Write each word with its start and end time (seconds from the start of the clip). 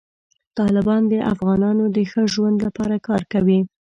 طالبان 0.57 1.01
د 1.11 1.13
افغانانو 1.33 1.83
د 1.95 1.97
ښه 2.11 2.23
ژوند 2.33 2.57
لپاره 2.65 2.95
کار 3.07 3.21
کوي. 3.33 3.59